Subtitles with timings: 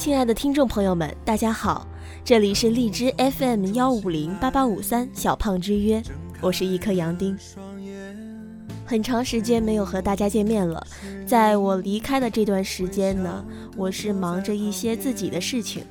[0.00, 1.86] 亲爱的听众朋友们，大家好，
[2.24, 6.02] 这里是荔枝 FM 幺五零八八五三小胖之约，
[6.40, 7.36] 我是一颗杨丁。
[8.86, 10.82] 很长时间没有和大家见面了，
[11.26, 13.44] 在我离开的这段时间呢，
[13.76, 15.84] 我是忙着一些自己的事情。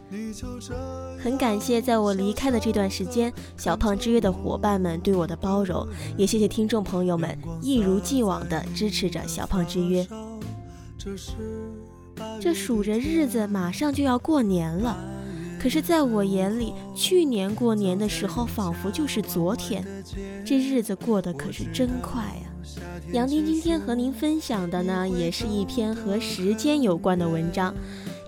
[1.20, 5.88] 很感谢在我离开的这段时间，小胖之约的伙伴们对我的包容，
[6.18, 10.08] 也谢谢听众朋友们一如既往的支持着小胖之约。
[12.42, 14.98] 这数着日子，马上就要过年了，
[15.62, 19.86] 可是在我眼里，去年过年的时候仿佛就是昨天，
[20.46, 22.50] 这日子过得可是真快呀。
[23.12, 27.74] 杨丁今天和您分享的呢，也是一篇和时间有关的文章。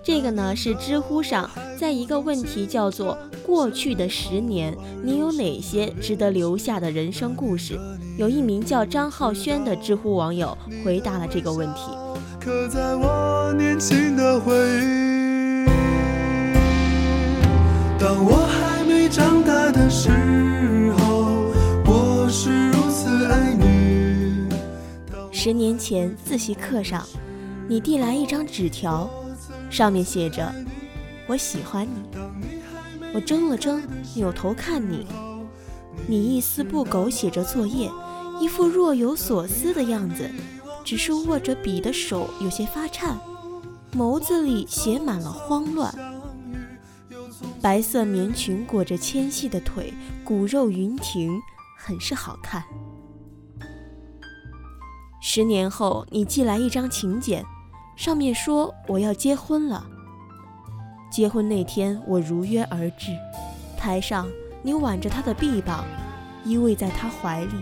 [0.04, 1.48] 这个呢是知乎上，
[1.78, 7.78] 在一个问题叫做“过去的十年，你有哪些值得留下的人生故事”，
[8.18, 11.82] 有一名叫张浩轩的知乎网友回答了这个问题。
[12.44, 15.64] 刻在我年轻的回忆。
[18.00, 20.10] 当我还没长大的时
[20.98, 21.52] 候，
[21.86, 24.48] 我是如此爱你。
[25.30, 27.06] 十年前，自习课上，
[27.68, 29.08] 你递来一张纸条，
[29.70, 30.52] 上面写着
[31.28, 32.18] ：“我喜欢你。”
[33.14, 33.80] 我怔了怔，
[34.16, 35.06] 扭头看你，
[36.08, 37.88] 你一丝不苟写着作业，
[38.40, 40.28] 一副若有所思的样子，
[40.84, 43.18] 只是握着笔的手有些发颤，
[43.92, 45.94] 眸子里写满了慌乱。
[47.60, 49.92] 白色棉裙裹着纤细的腿，
[50.24, 51.40] 骨肉匀婷，
[51.78, 52.62] 很是好看。
[55.20, 57.44] 十年后，你寄来一张请柬，
[57.96, 59.86] 上面说我要结婚了。
[61.10, 63.16] 结婚那天，我如约而至，
[63.78, 64.28] 台上
[64.62, 65.84] 你挽着他的臂膀，
[66.44, 67.52] 依偎在他怀里，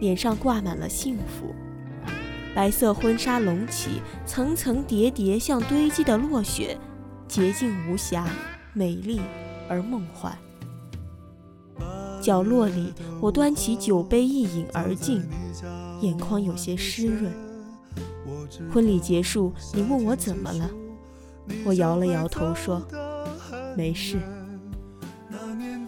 [0.00, 1.54] 脸上挂满了幸福。
[2.54, 6.78] 白色婚纱隆起，层层叠叠，像堆积的落雪，
[7.26, 8.26] 洁净无瑕，
[8.74, 9.20] 美丽
[9.68, 10.36] 而梦幻。
[12.20, 15.22] 角落里，我端起酒杯，一饮而尽。
[16.02, 17.32] 眼眶有些湿润。
[18.70, 20.70] 婚礼结束，你问我怎么了，
[21.64, 22.82] 我摇了摇头说
[23.76, 24.18] ：“没事。”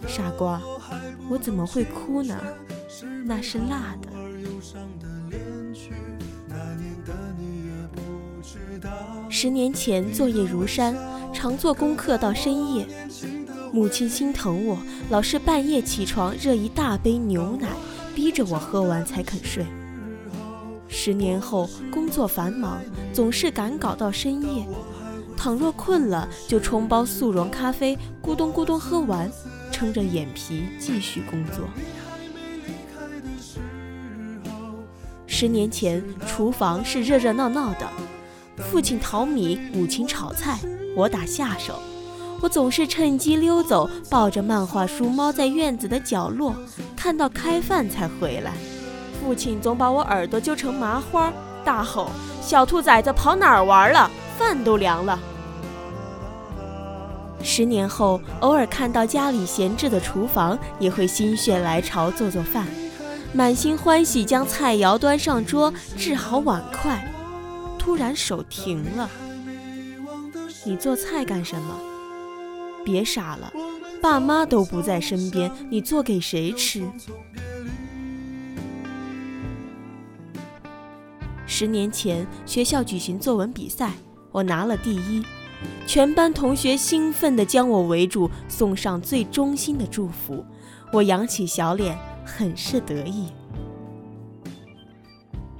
[0.07, 0.61] 傻瓜，
[1.29, 2.35] 我怎么会哭呢？
[3.25, 4.09] 那是辣的。
[9.29, 10.95] 十年前，作业如山，
[11.33, 12.87] 常做功课到深夜。
[13.71, 14.77] 母亲心疼我，
[15.09, 17.67] 老是半夜起床热一大杯牛奶，
[18.13, 19.65] 逼着我喝完才肯睡。
[20.87, 22.81] 十年后，工作繁忙，
[23.11, 24.65] 总是赶稿到深夜。
[25.35, 29.29] 倘若困了，就冲包速溶咖啡，咕咚咕咚喝完，
[29.71, 31.67] 撑着眼皮继续工作。
[35.27, 37.89] 十年前，厨房是热热闹闹的，
[38.75, 40.59] 父亲淘米，母亲炒菜，
[40.97, 41.79] 我打下手。
[42.41, 46.53] 我总是趁机溜走，抱着漫画书猫在院子的角落，
[46.93, 48.51] 看到开饭才回来。
[49.17, 51.31] 父亲总把我耳朵揪成麻花，
[51.63, 52.09] 大吼
[52.43, 54.11] ：“小兔崽子跑哪儿玩了？
[54.37, 55.17] 饭都凉了。”
[57.41, 62.67] 十年后，偶尔看到家里闲置的厨房，也会心血来潮做做饭，
[63.31, 67.09] 满心欢喜将菜肴端上桌，置好碗筷。
[67.85, 69.07] 突然手停了。
[70.65, 71.79] 你做菜干什么？
[72.83, 73.53] 别傻了，
[74.01, 76.83] 爸妈都不在身边，你做给谁吃？
[81.45, 83.91] 十年前，学校举行作文比赛，
[84.31, 85.23] 我拿了第一，
[85.85, 90.43] 全班同学兴奋地将我围住，送上最衷心的祝福。
[90.91, 91.95] 我扬起小脸，
[92.25, 93.27] 很是得意。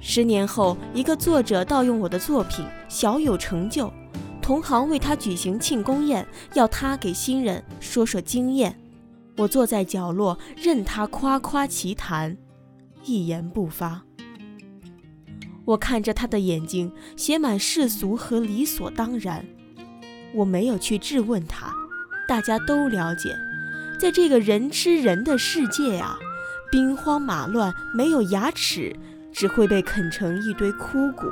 [0.08, 3.92] 十年后，一个作者盗用我的作品，小有成就，
[4.40, 6.24] 同行为他举行庆功宴，
[6.54, 8.78] 要他给新人说说经验。
[9.36, 12.36] 我坐在角落，任他夸夸其谈，
[13.02, 14.04] 一言不发。
[15.64, 19.44] 我看着他的眼睛，写满世俗和理所当然。
[20.32, 21.74] 我没有去质问他，
[22.28, 23.36] 大家都了解，
[24.00, 26.16] 在这个人吃人的世界啊，
[26.70, 28.94] 兵荒马乱，没有牙齿，
[29.36, 31.26] 只会被啃成一堆枯骨。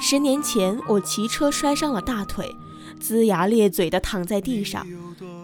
[0.00, 2.56] 十年前，我骑车摔伤了大腿，
[3.00, 4.86] 龇牙咧嘴地躺在地上，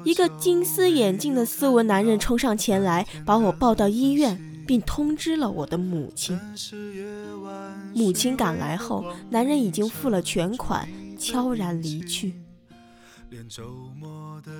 [0.04, 4.44] 一个金丝眼镜的斯文男人冲上前来，把我抱到医院。
[4.68, 6.38] 并通知了我的母亲。
[7.94, 10.86] 母亲赶来后，男人已经付了全款，
[11.18, 12.34] 悄然离去。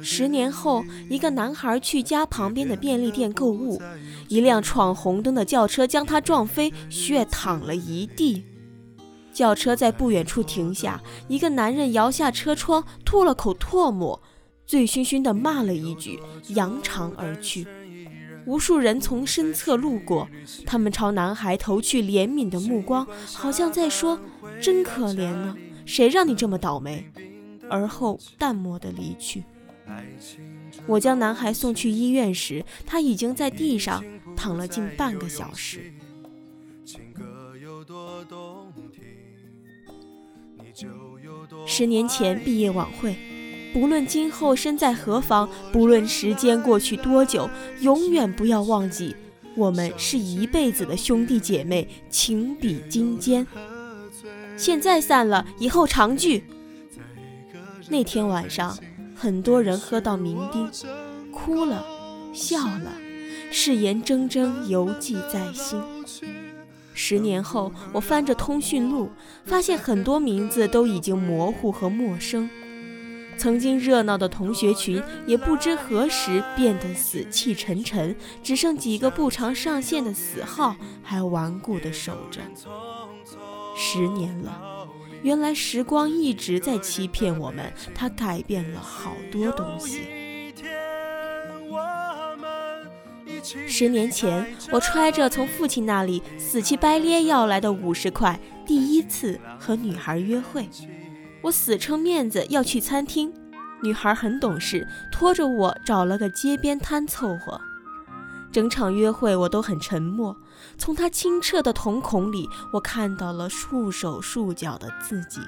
[0.03, 3.81] 十年后，一个男孩去家旁边的便利店购物，
[4.29, 8.45] 一辆闯红灯的轿车将他撞飞，血淌了一地。
[9.33, 14.21] 轿车在不远处停下，一个男人摇下车窗，吐了口唾沫，
[14.67, 16.19] 醉醺醺地骂了一句，
[16.49, 17.67] 扬长而去。
[18.47, 20.29] 无数人从身侧路过，
[20.67, 24.19] 他们朝男孩投去怜悯的目光，好像在说
[24.61, 25.55] ：“真可怜呢，
[25.85, 27.11] 谁让你这么倒霉？”
[27.71, 29.45] 而后淡漠地离去。
[30.87, 34.05] 我将男孩送去医院时，他已经在地上
[34.37, 35.93] 躺了近半个小时。
[41.67, 43.17] 十年前毕业晚会。
[43.73, 47.49] 不论今后身在何方，不论时间过去多久，
[47.81, 49.15] 永远不要忘记，
[49.55, 53.47] 我们是一辈子的兄弟姐妹，情比金坚。
[54.57, 56.45] 现在散了，以后常聚。
[57.91, 58.77] 那天晚上，
[59.17, 60.71] 很多人喝到酩酊，
[61.33, 61.85] 哭了，
[62.35, 62.93] 笑了，
[63.51, 65.81] 誓言铮铮犹记在心。
[66.93, 69.11] 十年后，我翻着通讯录，
[69.45, 72.51] 发现很多名字都已经模糊和陌生。
[73.39, 82.41] 曾经热闹的同学群，也不知何时变得死气沉沉，只剩几个不常上线的死号还顽固地守着。
[83.77, 84.78] 十年了，
[85.23, 90.03] 原来时光一直在欺骗我们，它改变了好多东西。
[93.67, 100.69] 十年前，我揣着从父亲那里死乞白咧要来的五十块，第一次和女孩约会。
[101.41, 103.33] 我死撑面子要去餐厅，
[103.81, 107.61] 女孩很懂事，拖着我找了个街边摊凑合。
[108.51, 110.37] 整场约会我都很沉默，
[110.77, 115.41] 从她清澈的瞳孔里，我看到了束手束脚的自己。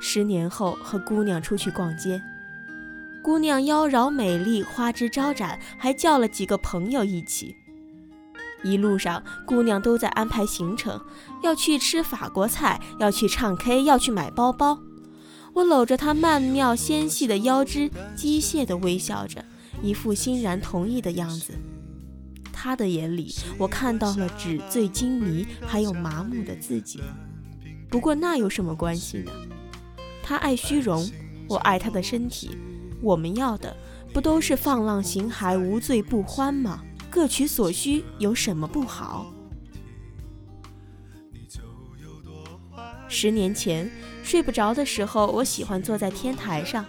[0.00, 2.22] 十年后和姑娘出去逛街，
[3.22, 7.56] 姑娘妖娆美丽，花枝招展，还叫了几个朋友一起。
[8.62, 11.00] 一路上，姑娘都在安排行程，
[11.42, 14.80] 要去吃法国菜，要去唱 K，要去买包包。
[15.54, 19.44] 我搂着她曼妙纤细的腰肢，机械地微笑着，
[19.82, 21.52] 一副欣然同意的样子。
[22.52, 27.02] 他的眼里，我看到了纸醉金迷，还有麻木的自己。
[27.88, 29.30] 不过那有什么关系呢？
[30.22, 31.08] 他爱虚荣，
[31.48, 32.56] 我爱他的身体。
[33.02, 33.76] 我们要的，
[34.12, 36.82] 不都是放浪形骸，无醉不欢吗？
[37.10, 39.32] 各取所需有什么不好？
[43.08, 43.88] 十年前
[44.24, 46.84] 睡不着的时候，我喜欢坐在天台上，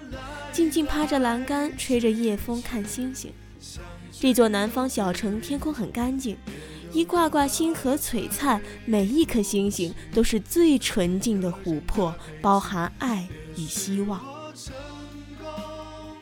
[0.58, 3.32] 静静趴着栏杆，吹着夜风看星星。
[4.12, 6.36] 这座南方小城天空很干净，
[6.92, 12.12] 一挂挂星河璀璨，每一颗星星都是最纯净的琥珀，
[12.42, 14.20] 包含爱与希望。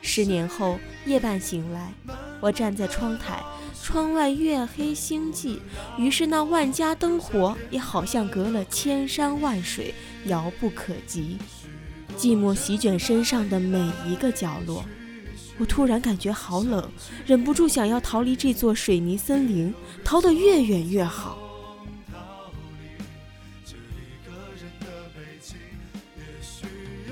[0.01, 1.93] 十年后夜半醒来，
[2.41, 3.41] 我站在窗台。
[3.81, 5.59] 窗外月黑星寂，
[5.97, 9.93] 于是那万家灯火也好像隔了千山万水，
[10.25, 11.37] 遥不可及。
[12.15, 14.83] 寂寞席卷身上的每一个角落，
[15.57, 16.89] 我突然感觉好冷，
[17.25, 19.73] 忍不住想要逃离这座水泥森林，
[20.03, 21.37] 逃得越远越好。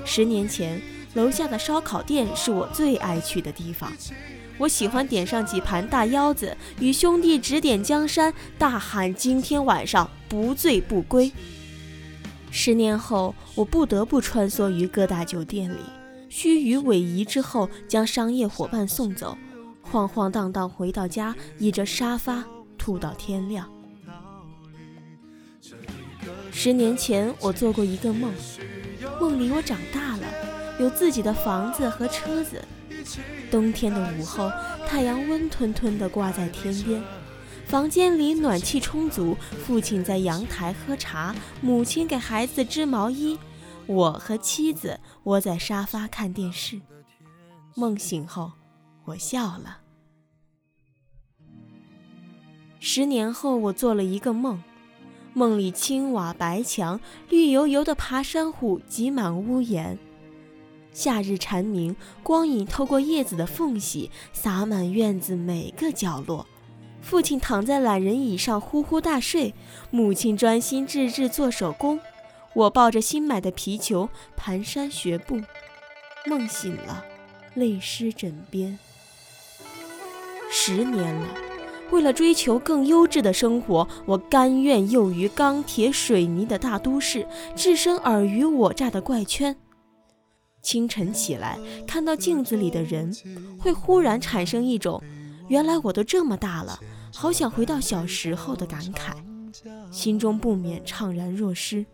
[0.04, 0.80] 十年前，
[1.14, 3.92] 楼下的烧烤店是我最爱去的地方。
[4.56, 11.32] 我喜欢点上几盘大腰子，与兄弟指点江山，大喊今天晚上不醉不归。
[12.56, 15.78] 十年后，我不得不穿梭于各大酒店里，
[16.28, 19.36] 须臾委蛇之后，将商业伙伴送走，
[19.82, 22.44] 晃晃荡荡回到家，倚着沙发
[22.78, 23.68] 吐到天亮。
[26.52, 28.32] 十年前，我做过一个梦，
[29.20, 30.22] 梦里我长大了，
[30.78, 32.62] 有自己的房子和车子。
[33.50, 34.48] 冬天的午后，
[34.86, 37.02] 太阳温吞吞地挂在天边，
[37.74, 39.36] 房间里暖气充足。
[39.66, 43.36] 父亲在阳台喝茶，母亲给孩子织毛衣，
[43.88, 46.80] 我和妻子窝在沙发看电视。
[47.74, 48.52] 梦醒后，
[49.06, 49.78] 我笑了。
[52.78, 54.62] 十年后，我做了一个梦，
[55.32, 59.98] 梦里青瓦白墙，绿油油的爬山虎挤满屋檐。
[60.92, 66.46] 夏日蝉鸣，光影透过叶子的缝隙，洒满院子每个角落。
[67.04, 69.54] 父亲躺在懒人椅上呼呼大睡，
[69.90, 72.00] 母亲专心致志做手工。
[72.54, 75.38] 我抱着新买的皮球，蹒跚学步。
[76.24, 77.04] 梦醒了，
[77.52, 78.78] 泪湿枕边。
[80.50, 81.28] 十年了，
[81.90, 89.54] 为了追求更优质的生活，我甘愿囿于钢铁水泥的大都市，置身尔虞我诈的怪圈。
[90.62, 93.14] 清晨起来，看到镜子里的人，
[93.60, 95.02] 会忽然产生一种
[95.48, 96.78] “原来我都这么大了，
[97.12, 99.14] 好想回到小时候”的感慨。
[99.90, 101.86] 心中不免怅然若失，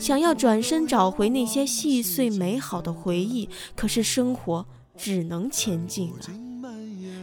[0.00, 4.66] 想要转身找回那些细碎美好的回忆，可是生活
[4.96, 6.26] 只能前进了。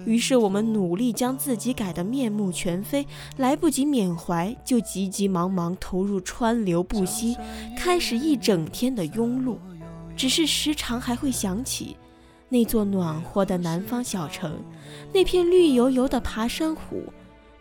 [0.05, 3.05] 于是我们努力将自己改得面目全非，
[3.37, 7.35] 来不及缅怀，就急急忙忙投入川流不息，
[7.75, 9.57] 开始一整天的庸碌。
[10.15, 11.97] 只是时常还会想起
[12.49, 14.59] 那座暖和的南方小城，
[15.11, 17.03] 那片绿油油的爬山虎。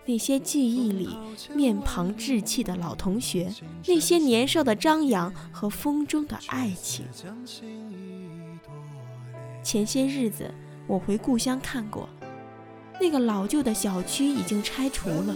[0.07, 1.17] 那些记忆里
[1.55, 3.51] 面庞稚气的老同学，
[3.87, 7.07] 那些年少的张扬和风中的爱情。
[9.63, 10.53] 前些日子
[10.87, 12.07] 我回故乡看过，
[13.01, 15.35] 那个老旧的小区已经拆除了，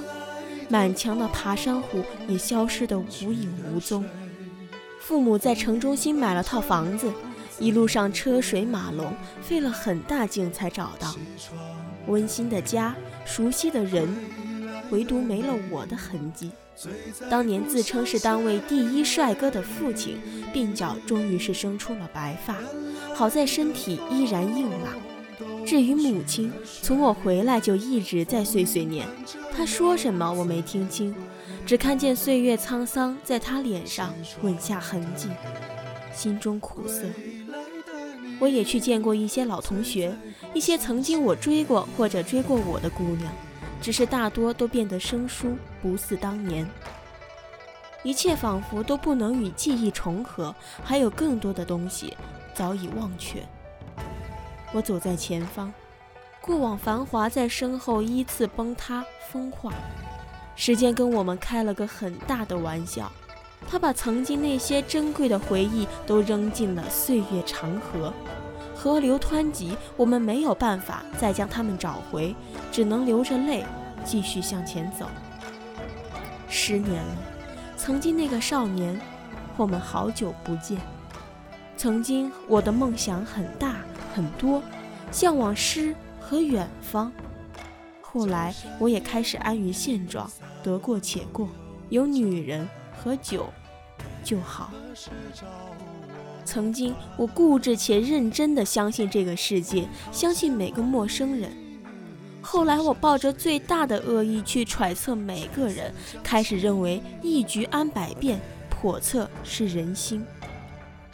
[0.68, 4.04] 满墙的爬山虎也消失得无影无踪。
[5.00, 7.10] 父母在城中心买了套房子，
[7.58, 9.12] 一路上车水马龙，
[9.42, 11.14] 费了很大劲才找到
[12.06, 14.08] 温馨的家，熟悉的人。
[14.90, 16.50] 唯独没了我的痕迹。
[17.28, 20.18] 当年自称是单位第一帅哥的父亲，
[20.54, 22.56] 鬓角终于是生出了白发，
[23.14, 24.94] 好在身体依然硬朗。
[25.66, 26.50] 至于母亲，
[26.80, 29.06] 从我回来就一直在碎碎念，
[29.54, 31.14] 她说什么我没听清，
[31.66, 35.28] 只看见岁月沧桑在她脸上吻下痕迹，
[36.14, 37.04] 心中苦涩。
[38.38, 40.14] 我也去见过一些老同学，
[40.54, 43.32] 一些曾经我追过或者追过我的姑娘。
[43.80, 46.68] 只是大多都变得生疏，不似当年。
[48.02, 52.16] 一切仿佛都不能与记忆重合，还有更多的东西
[52.54, 53.40] 早已忘却。
[54.72, 55.72] 我走在前方，
[56.40, 59.72] 过往繁华在身后依次崩塌风化。
[60.56, 63.10] 时间跟我们开了个很大的玩笑，
[63.70, 68.12] 他把曾经那些珍贵的回忆都扔进了岁月长河。
[68.74, 72.34] 河流湍急，我们没有办法再将它们找回，
[72.72, 73.64] 只能流着泪
[74.04, 75.06] 继续向前走。
[76.48, 77.16] 十年了，
[77.76, 78.98] 曾经那个少年，
[79.56, 80.78] 我们好久不见。
[81.76, 83.76] 曾经我的梦想很大
[84.14, 84.62] 很多，
[85.10, 87.12] 向往诗和远方。
[88.00, 90.30] 后来我也开始安于现状，
[90.62, 91.48] 得过且过，
[91.90, 92.66] 有女人
[93.02, 93.46] 和酒
[94.22, 94.70] 就好。
[96.44, 101.52] 曾经，我固执且认真地相信这个世界，相信每个陌生人。
[102.40, 108.40] 后来，我抱着最大的恶意去揣测每个人，开始认为一局安百变，
[108.70, 110.24] 叵测是人心。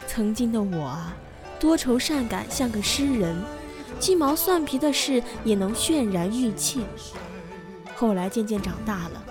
[0.07, 1.13] 曾经的我啊，
[1.59, 3.35] 多愁善感，像个诗人，
[3.99, 6.85] 鸡毛蒜皮的事也能渲染玉砌。
[7.95, 9.23] 后来渐渐长大了。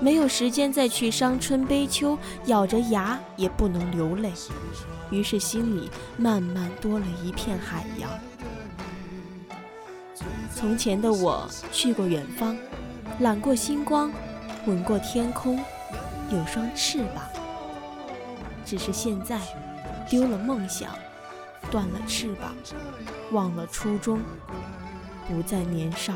[0.00, 4.32] 没有时间再去伤春悲秋，咬着牙也不能流泪，
[5.10, 8.10] 于是心里慢慢多了一片海洋。
[10.54, 12.56] 从前的我去过远方，
[13.20, 14.10] 揽过星光，
[14.66, 15.62] 吻过天空，
[16.30, 17.24] 有双翅膀。
[18.64, 19.38] 只是现在，
[20.08, 20.90] 丢了梦想，
[21.70, 22.54] 断了翅膀，
[23.32, 24.20] 忘了初衷，
[25.28, 26.14] 不再年少。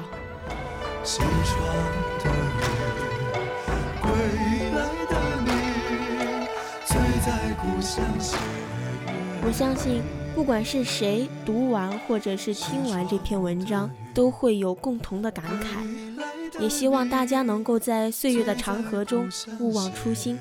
[9.43, 10.03] 我相信，
[10.35, 16.61] 不管是谁读完或者是听完这篇文章，都会有共同的感慨。
[16.61, 20.39] 也希望大家能够在岁月的长河中勿忘初心。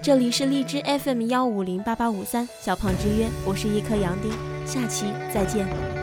[0.00, 4.30] 这里是荔枝 FM 幺五零八八五三小胖之约，我是一颗杨丁，
[4.66, 6.01] 下期再见。